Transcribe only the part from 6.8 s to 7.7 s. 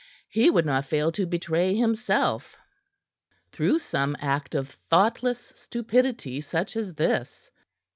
this.